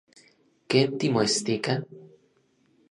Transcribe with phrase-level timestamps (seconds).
[0.69, 1.73] ¿Ken timoestika?